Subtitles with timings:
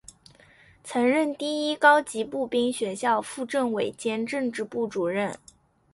[0.83, 5.37] 曾任第一高级步兵学校副政委兼政治部主任。